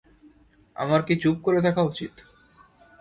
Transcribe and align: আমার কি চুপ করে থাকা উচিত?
আমার 0.75 1.01
কি 1.01 1.13
চুপ 1.15 1.37
করে 1.41 1.59
থাকা 1.61 1.81
উচিত? 1.81 2.13